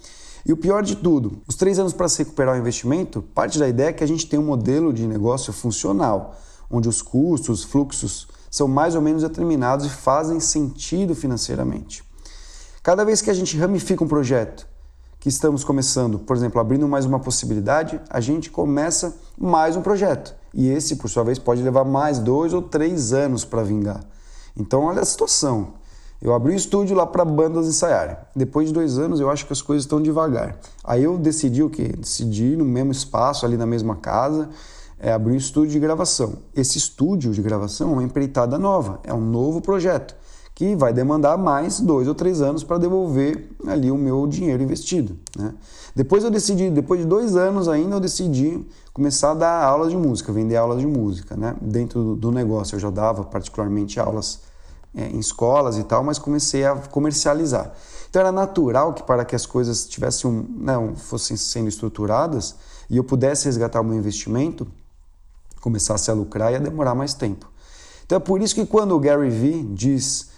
E 0.45 0.53
o 0.53 0.57
pior 0.57 0.83
de 0.83 0.97
tudo, 0.97 1.41
os 1.47 1.55
três 1.55 1.79
anos 1.79 1.93
para 1.93 2.07
se 2.07 2.19
recuperar 2.19 2.55
o 2.55 2.59
investimento, 2.59 3.21
parte 3.21 3.57
da 3.57 3.67
ideia 3.67 3.89
é 3.89 3.93
que 3.93 4.03
a 4.03 4.07
gente 4.07 4.27
tem 4.27 4.37
um 4.37 4.45
modelo 4.45 4.93
de 4.93 5.07
negócio 5.07 5.51
funcional, 5.53 6.35
onde 6.69 6.87
os 6.87 7.01
custos, 7.01 7.59
os 7.59 7.63
fluxos 7.63 8.27
são 8.53 8.67
mais 8.67 8.93
ou 8.93 9.01
menos 9.01 9.23
determinados 9.23 9.87
e 9.87 9.89
fazem 9.89 10.39
sentido 10.39 11.15
financeiramente. 11.15 12.03
Cada 12.83 13.03
vez 13.03 13.19
que 13.19 13.31
a 13.31 13.33
gente 13.33 13.57
ramifica 13.57 14.03
um 14.03 14.07
projeto 14.07 14.67
que 15.19 15.27
estamos 15.27 15.63
começando, 15.63 16.19
por 16.19 16.35
exemplo, 16.35 16.61
abrindo 16.61 16.87
mais 16.87 17.03
uma 17.03 17.19
possibilidade, 17.19 17.99
a 18.07 18.19
gente 18.19 18.51
começa 18.51 19.15
mais 19.35 19.75
um 19.75 19.81
projeto. 19.81 20.35
E 20.53 20.69
esse, 20.69 20.97
por 20.97 21.09
sua 21.09 21.23
vez, 21.23 21.39
pode 21.39 21.63
levar 21.63 21.83
mais 21.83 22.19
dois 22.19 22.53
ou 22.53 22.61
três 22.61 23.11
anos 23.11 23.43
para 23.43 23.63
vingar. 23.63 24.01
Então, 24.55 24.83
olha 24.83 25.01
a 25.01 25.05
situação. 25.05 25.73
Eu 26.21 26.31
abri 26.31 26.53
o 26.53 26.55
estúdio 26.55 26.95
lá 26.95 27.07
para 27.07 27.25
bandas 27.25 27.65
ensaiarem. 27.65 28.17
Depois 28.35 28.67
de 28.67 28.73
dois 28.75 28.99
anos, 28.99 29.19
eu 29.19 29.31
acho 29.31 29.47
que 29.47 29.53
as 29.53 29.63
coisas 29.63 29.83
estão 29.83 29.99
devagar. 29.99 30.59
Aí 30.83 31.03
eu 31.03 31.17
decidi 31.17 31.63
o 31.63 31.71
quê? 31.71 31.87
Decidi 31.87 32.55
no 32.55 32.65
mesmo 32.65 32.91
espaço, 32.91 33.47
ali 33.47 33.57
na 33.57 33.65
mesma 33.65 33.95
casa, 33.95 34.47
é, 35.03 35.11
abrir 35.11 35.33
um 35.33 35.37
estúdio 35.37 35.71
de 35.71 35.79
gravação. 35.79 36.37
Esse 36.55 36.77
estúdio 36.77 37.33
de 37.33 37.41
gravação 37.41 37.89
é 37.89 37.93
uma 37.93 38.03
empreitada 38.03 38.57
nova, 38.57 39.01
é 39.03 39.13
um 39.13 39.19
novo 39.19 39.59
projeto 39.59 40.15
que 40.55 40.75
vai 40.75 40.93
demandar 40.93 41.35
mais 41.37 41.79
dois 41.79 42.07
ou 42.07 42.15
três 42.15 42.39
anos 42.39 42.63
para 42.63 42.77
devolver 42.77 43.49
ali 43.67 43.91
o 43.91 43.97
meu 43.97 44.25
dinheiro 44.27 44.63
investido. 44.63 45.17
Né? 45.35 45.53
Depois 45.95 46.23
eu 46.23 46.31
decidi, 46.31 46.69
depois 46.69 47.01
de 47.01 47.07
dois 47.07 47.35
anos 47.35 47.67
ainda, 47.67 47.95
eu 47.95 47.99
decidi 47.99 48.65
começar 48.93 49.31
a 49.31 49.33
dar 49.33 49.63
aulas 49.63 49.89
de 49.89 49.97
música, 49.97 50.31
vender 50.31 50.55
aulas 50.55 50.79
de 50.79 50.87
música. 50.87 51.35
Né? 51.35 51.55
Dentro 51.59 52.15
do 52.15 52.31
negócio 52.31 52.75
eu 52.75 52.79
já 52.79 52.89
dava 52.89 53.25
particularmente 53.25 53.99
aulas 53.99 54.41
é, 54.95 55.07
em 55.07 55.19
escolas 55.19 55.77
e 55.77 55.83
tal, 55.83 56.03
mas 56.03 56.17
comecei 56.17 56.63
a 56.63 56.75
comercializar. 56.75 57.73
Então 58.09 58.21
era 58.21 58.31
natural 58.31 58.93
que 58.93 59.03
para 59.03 59.25
que 59.25 59.35
as 59.35 59.45
coisas 59.45 59.85
tivessem 59.85 60.29
um, 60.29 60.45
não, 60.55 60.87
né, 60.87 60.93
fossem 60.95 61.35
sendo 61.35 61.67
estruturadas 61.67 62.55
e 62.89 62.95
eu 62.95 63.03
pudesse 63.03 63.45
resgatar 63.45 63.81
o 63.81 63.83
meu 63.83 63.97
investimento, 63.97 64.67
começasse 65.63 66.11
a 66.11 66.13
lucrar 66.13 66.51
ia 66.51 66.59
demorar 66.59 66.93
mais 66.93 67.13
tempo. 67.13 67.49
Então 68.05 68.17
é 68.17 68.19
por 68.19 68.41
isso 68.41 68.53
que 68.53 68.65
quando 68.65 68.93
o 68.93 68.99
Gary 68.99 69.29
Vee 69.29 69.63
diz 69.63 70.33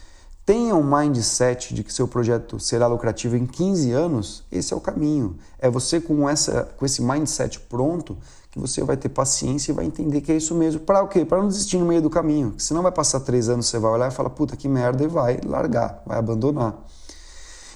tenha 0.46 0.76
um 0.76 0.84
mindset 0.84 1.74
de 1.74 1.84
que 1.84 1.92
seu 1.92 2.08
projeto 2.08 2.60
será 2.60 2.86
lucrativo 2.86 3.36
em 3.36 3.48
15 3.48 3.92
anos, 3.92 4.44
esse 4.52 4.72
é 4.72 4.78
o 4.78 4.80
caminho. 4.80 5.36
É 5.58 5.68
você 5.68 6.00
com, 6.00 6.30
essa, 6.30 6.70
com 6.78 6.86
esse 6.86 7.02
mindset 7.02 7.60
pronto 7.62 8.16
que 8.52 8.60
você 8.60 8.84
vai 8.84 8.96
ter 8.96 9.10
paciência 9.10 9.72
e 9.72 9.76
vai 9.76 9.86
entender 9.86 10.22
que 10.22 10.32
é 10.32 10.38
isso 10.38 10.54
mesmo. 10.54 10.82
Para 10.82 11.02
o 11.02 11.08
quê? 11.08 11.26
Para 11.26 11.40
não 11.40 11.48
desistir 11.48 11.80
no 11.80 11.86
meio 11.88 12.04
do 12.04 12.10
caminho. 12.12 12.54
Senão 12.60 12.84
vai 12.84 12.92
passar 12.92 13.22
três 13.22 13.50
anos, 13.50 13.66
você 13.66 13.80
vai 13.80 13.92
olhar 13.92 14.12
e 14.12 14.14
falar, 14.14 14.30
puta 14.30 14.56
que 14.56 14.70
merda, 14.70 15.04
e 15.04 15.08
vai 15.08 15.40
largar, 15.44 16.04
vai 16.06 16.20
abandonar. 16.20 16.76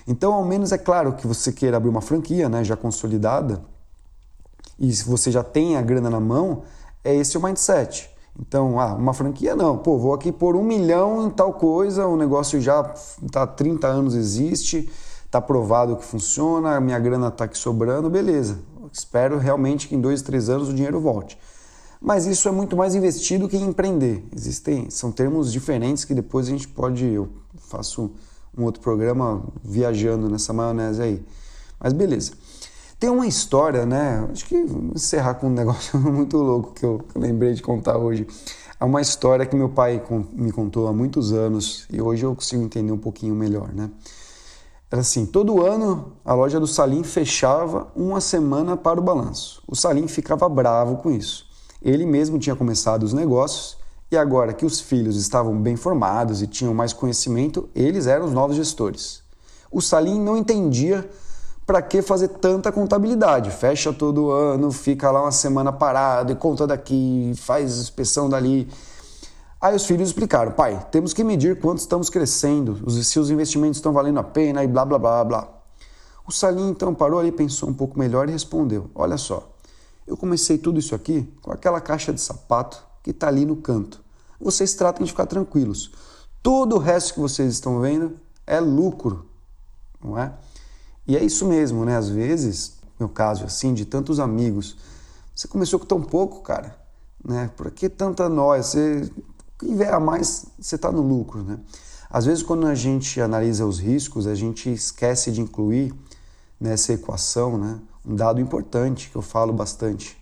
Então, 0.07 0.33
ao 0.33 0.45
menos 0.45 0.71
é 0.71 0.77
claro 0.77 1.13
que 1.13 1.25
você 1.25 1.51
queira 1.51 1.77
abrir 1.77 1.89
uma 1.89 2.01
franquia, 2.01 2.47
né, 2.47 2.63
já 2.63 2.77
consolidada, 2.77 3.61
e 4.77 4.93
se 4.93 5.03
você 5.03 5.31
já 5.31 5.43
tem 5.43 5.75
a 5.75 5.81
grana 5.81 6.09
na 6.09 6.19
mão, 6.19 6.63
é 7.03 7.15
esse 7.15 7.37
o 7.37 7.43
mindset. 7.43 8.09
Então, 8.39 8.79
ah, 8.79 8.93
uma 8.93 9.13
franquia 9.13 9.55
não, 9.55 9.77
pô, 9.77 9.97
vou 9.97 10.13
aqui 10.13 10.31
por 10.31 10.55
um 10.55 10.63
milhão 10.63 11.27
em 11.27 11.29
tal 11.29 11.53
coisa, 11.53 12.07
o 12.07 12.15
negócio 12.15 12.61
já 12.61 12.93
está 13.21 13.43
há 13.43 13.47
30 13.47 13.85
anos 13.87 14.15
existe, 14.15 14.89
está 15.25 15.41
provado 15.41 15.97
que 15.97 16.05
funciona, 16.05 16.79
minha 16.79 16.97
grana 16.99 17.27
está 17.27 17.45
aqui 17.45 17.57
sobrando, 17.57 18.09
beleza. 18.09 18.59
Espero 18.91 19.37
realmente 19.37 19.87
que 19.87 19.95
em 19.95 20.01
dois, 20.01 20.21
três 20.21 20.49
anos 20.49 20.69
o 20.69 20.73
dinheiro 20.73 20.99
volte. 20.99 21.37
Mas 22.01 22.25
isso 22.25 22.47
é 22.47 22.51
muito 22.51 22.77
mais 22.77 22.95
investido 22.95 23.47
que 23.49 23.57
empreender. 23.57 24.25
Existem, 24.33 24.89
são 24.89 25.11
termos 25.11 25.51
diferentes 25.51 26.05
que 26.05 26.13
depois 26.13 26.47
a 26.47 26.51
gente 26.51 26.67
pode, 26.67 27.05
eu 27.05 27.27
faço 27.57 28.11
um 28.57 28.63
outro 28.63 28.81
programa 28.81 29.43
viajando 29.61 30.29
nessa 30.29 30.53
maionese 30.53 31.01
aí. 31.01 31.25
Mas 31.79 31.91
beleza. 31.91 32.31
Tem 32.99 33.09
uma 33.09 33.25
história, 33.25 33.85
né? 33.85 34.27
Acho 34.29 34.45
que 34.45 34.61
vou 34.65 34.91
encerrar 34.93 35.35
com 35.35 35.47
um 35.47 35.51
negócio 35.51 35.97
muito 36.11 36.35
louco 36.35 36.73
que 36.73 36.85
eu, 36.85 37.01
lembrei 37.15 37.53
de 37.53 37.61
contar 37.61 37.97
hoje. 37.97 38.27
É 38.77 38.83
uma 38.83 38.99
história 38.99 39.45
que 39.45 39.55
meu 39.55 39.69
pai 39.69 40.03
me 40.33 40.51
contou 40.51 40.85
há 40.85 40.91
muitos 40.91 41.31
anos 41.31 41.87
e 41.89 42.01
hoje 42.01 42.25
eu 42.25 42.35
consigo 42.35 42.61
entender 42.61 42.91
um 42.91 42.97
pouquinho 42.97 43.33
melhor, 43.33 43.73
né? 43.73 43.89
Era 44.91 44.99
assim, 45.01 45.25
todo 45.25 45.65
ano 45.65 46.13
a 46.25 46.33
loja 46.33 46.59
do 46.59 46.67
Salim 46.67 47.03
fechava 47.03 47.87
uma 47.95 48.19
semana 48.19 48.75
para 48.75 48.99
o 48.99 49.03
balanço. 49.03 49.63
O 49.65 49.77
Salim 49.77 50.07
ficava 50.07 50.49
bravo 50.49 50.97
com 50.97 51.09
isso. 51.09 51.47
Ele 51.81 52.05
mesmo 52.05 52.37
tinha 52.37 52.55
começado 52.55 53.03
os 53.03 53.13
negócios 53.13 53.77
e 54.11 54.17
agora 54.17 54.51
que 54.51 54.65
os 54.65 54.81
filhos 54.81 55.15
estavam 55.15 55.57
bem 55.57 55.77
formados 55.77 56.41
e 56.41 56.47
tinham 56.47 56.73
mais 56.73 56.91
conhecimento, 56.91 57.69
eles 57.73 58.07
eram 58.07 58.25
os 58.25 58.33
novos 58.33 58.57
gestores. 58.57 59.21
O 59.71 59.81
Salim 59.81 60.19
não 60.19 60.35
entendia 60.35 61.09
para 61.69 61.83
que 61.83 62.01
fazer 62.01 62.29
tanta 62.29 62.71
contabilidade. 62.71 63.51
Fecha 63.51 63.93
todo 63.93 64.31
ano, 64.31 64.71
fica 64.71 65.11
lá 65.11 65.21
uma 65.21 65.31
semana 65.31 65.71
parado 65.71 66.31
e 66.31 66.35
conta 66.35 66.65
daqui, 66.65 67.31
faz 67.35 67.77
inspeção 67.77 68.27
dali. 68.27 68.67
Aí 69.61 69.75
os 69.75 69.85
filhos 69.85 70.09
explicaram: 70.09 70.51
pai, 70.51 70.83
temos 70.89 71.13
que 71.13 71.23
medir 71.23 71.59
quanto 71.59 71.77
estamos 71.77 72.09
crescendo, 72.09 72.89
se 72.89 73.19
os 73.19 73.29
investimentos 73.29 73.77
estão 73.77 73.93
valendo 73.93 74.17
a 74.17 74.23
pena 74.23 74.63
e 74.63 74.67
blá 74.67 74.83
blá 74.83 74.97
blá 74.97 75.23
blá. 75.23 75.47
O 76.27 76.31
Salim 76.31 76.71
então 76.71 76.91
parou 76.91 77.19
ali, 77.19 77.31
pensou 77.31 77.69
um 77.69 77.73
pouco 77.75 77.99
melhor 77.99 78.27
e 78.27 78.31
respondeu: 78.31 78.89
Olha 78.95 79.15
só, 79.15 79.47
eu 80.07 80.17
comecei 80.17 80.57
tudo 80.57 80.79
isso 80.79 80.95
aqui 80.95 81.31
com 81.39 81.51
aquela 81.51 81.79
caixa 81.79 82.11
de 82.11 82.19
sapato 82.19 82.83
que 83.03 83.11
está 83.11 83.27
ali 83.27 83.45
no 83.45 83.57
canto. 83.57 84.01
Vocês 84.41 84.73
tratam 84.73 85.05
de 85.05 85.11
ficar 85.11 85.27
tranquilos. 85.27 85.91
Todo 86.41 86.77
o 86.77 86.79
resto 86.79 87.13
que 87.13 87.19
vocês 87.19 87.53
estão 87.53 87.79
vendo 87.79 88.19
é 88.47 88.59
lucro, 88.59 89.27
não 90.03 90.17
é? 90.17 90.33
E 91.09 91.17
é 91.17 91.23
isso 91.23 91.47
mesmo, 91.47 91.83
né? 91.85 91.97
Às 91.97 92.07
vezes, 92.07 92.77
meu 92.99 93.09
caso 93.09 93.43
assim, 93.43 93.73
de 93.73 93.83
tantos 93.83 94.19
amigos, 94.19 94.77
você 95.33 95.47
começou 95.47 95.79
com 95.79 95.85
tão 95.87 95.99
pouco, 96.03 96.43
cara, 96.43 96.77
né? 97.25 97.49
Por 97.57 97.71
que 97.71 97.89
tanta 97.89 98.29
nós? 98.29 98.67
Você 98.67 99.11
vier 99.59 99.91
a 99.91 99.99
mais, 99.99 100.45
você 100.59 100.75
está 100.75 100.91
no 100.91 101.01
lucro, 101.01 101.41
né? 101.41 101.57
Às 102.11 102.25
vezes, 102.25 102.43
quando 102.43 102.67
a 102.67 102.75
gente 102.75 103.19
analisa 103.19 103.65
os 103.65 103.79
riscos, 103.79 104.27
a 104.27 104.35
gente 104.35 104.71
esquece 104.71 105.31
de 105.31 105.41
incluir 105.41 105.95
nessa 106.59 106.93
equação 106.93 107.57
né, 107.57 107.79
um 108.05 108.15
dado 108.15 108.39
importante 108.39 109.09
que 109.09 109.15
eu 109.15 109.23
falo 109.23 109.51
bastante, 109.51 110.15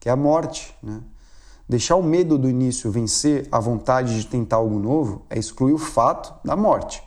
que 0.00 0.08
é 0.08 0.12
a 0.12 0.16
morte. 0.16 0.74
Né? 0.82 1.02
Deixar 1.68 1.96
o 1.96 2.02
medo 2.02 2.38
do 2.38 2.48
início 2.48 2.90
vencer 2.90 3.46
a 3.52 3.60
vontade 3.60 4.18
de 4.18 4.26
tentar 4.26 4.56
algo 4.56 4.78
novo 4.78 5.26
é 5.28 5.38
excluir 5.38 5.74
o 5.74 5.78
fato 5.78 6.32
da 6.42 6.56
morte. 6.56 7.02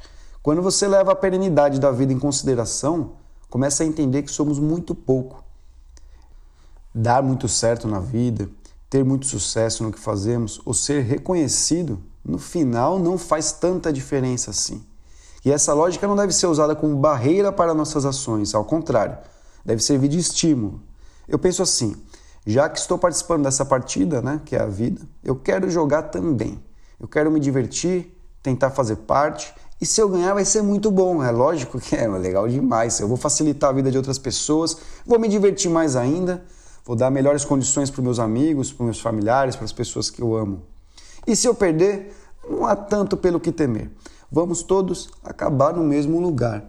Quando 0.47 0.61
você 0.61 0.87
leva 0.87 1.11
a 1.11 1.15
perenidade 1.15 1.77
da 1.77 1.91
vida 1.91 2.13
em 2.13 2.17
consideração, 2.17 3.15
começa 3.49 3.83
a 3.83 3.85
entender 3.85 4.23
que 4.23 4.31
somos 4.31 4.59
muito 4.59 4.95
pouco. 4.95 5.43
Dar 6.95 7.21
muito 7.21 7.49
certo 7.49 7.85
na 7.85 7.99
vida, 7.99 8.49
ter 8.89 9.03
muito 9.03 9.25
sucesso 9.25 9.83
no 9.83 9.91
que 9.91 9.99
fazemos 9.99 10.61
ou 10.63 10.73
ser 10.73 11.01
reconhecido, 11.01 12.01
no 12.23 12.37
final 12.37 12.97
não 12.97 13.17
faz 13.17 13.51
tanta 13.51 13.91
diferença 13.91 14.51
assim. 14.51 14.81
E 15.43 15.51
essa 15.51 15.73
lógica 15.73 16.07
não 16.07 16.15
deve 16.15 16.31
ser 16.31 16.47
usada 16.47 16.73
como 16.73 16.95
barreira 16.95 17.51
para 17.51 17.73
nossas 17.73 18.05
ações, 18.05 18.55
ao 18.55 18.63
contrário, 18.63 19.17
deve 19.65 19.83
servir 19.83 20.07
de 20.07 20.17
estímulo. 20.17 20.81
Eu 21.27 21.37
penso 21.37 21.61
assim: 21.61 21.93
já 22.45 22.69
que 22.69 22.79
estou 22.79 22.97
participando 22.97 23.43
dessa 23.43 23.65
partida, 23.65 24.21
né, 24.21 24.39
que 24.45 24.55
é 24.55 24.61
a 24.61 24.65
vida, 24.65 25.01
eu 25.21 25.35
quero 25.35 25.69
jogar 25.69 26.03
também. 26.03 26.57
Eu 26.97 27.07
quero 27.09 27.29
me 27.29 27.41
divertir, 27.41 28.17
tentar 28.41 28.69
fazer 28.69 28.95
parte. 28.95 29.53
E 29.79 29.85
se 29.85 30.01
eu 30.01 30.09
ganhar, 30.09 30.33
vai 30.33 30.45
ser 30.45 30.61
muito 30.61 30.89
bom. 30.89 31.23
É 31.23 31.31
lógico 31.31 31.79
que 31.79 31.95
é 31.95 32.07
legal 32.07 32.47
demais. 32.47 32.99
Eu 32.99 33.07
vou 33.07 33.17
facilitar 33.17 33.69
a 33.69 33.73
vida 33.73 33.91
de 33.91 33.97
outras 33.97 34.17
pessoas, 34.17 34.77
vou 35.05 35.19
me 35.19 35.27
divertir 35.27 35.69
mais 35.69 35.95
ainda 35.95 36.43
vou 36.87 36.95
dar 36.95 37.11
melhores 37.11 37.43
condições 37.43 37.91
para 37.91 38.01
meus 38.01 38.17
amigos, 38.17 38.71
para 38.71 38.85
meus 38.85 39.01
familiares, 39.01 39.57
para 39.57 39.65
as 39.65 39.73
pessoas 39.73 40.09
que 40.09 40.21
eu 40.21 40.37
amo. 40.37 40.63
E 41.27 41.35
se 41.35 41.45
eu 41.45 41.53
perder, 41.53 42.15
não 42.49 42.65
há 42.65 42.77
tanto 42.77 43.17
pelo 43.17 43.41
que 43.41 43.51
temer. 43.51 43.91
Vamos 44.31 44.63
todos 44.63 45.09
acabar 45.21 45.73
no 45.73 45.83
mesmo 45.83 46.21
lugar. 46.21 46.63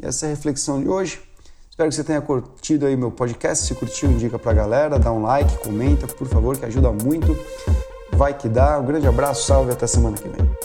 E 0.00 0.04
essa 0.04 0.26
é 0.26 0.28
a 0.28 0.30
reflexão 0.30 0.82
de 0.82 0.88
hoje. 0.88 1.22
Espero 1.70 1.88
que 1.88 1.94
você 1.94 2.04
tenha 2.04 2.20
curtido 2.20 2.84
aí 2.84 2.94
meu 2.94 3.10
podcast. 3.10 3.66
Se 3.66 3.74
curtiu, 3.74 4.10
indica 4.10 4.38
para 4.38 4.50
a 4.50 4.54
galera, 4.54 4.98
dá 4.98 5.10
um 5.10 5.22
like, 5.22 5.56
comenta, 5.58 6.06
por 6.06 6.28
favor, 6.28 6.58
que 6.58 6.66
ajuda 6.66 6.92
muito. 6.92 7.34
Vai 8.12 8.36
que 8.36 8.50
dá. 8.50 8.78
Um 8.78 8.84
grande 8.84 9.06
abraço, 9.06 9.46
salve 9.46 9.72
até 9.72 9.86
semana 9.86 10.16
que 10.16 10.28
vem. 10.28 10.63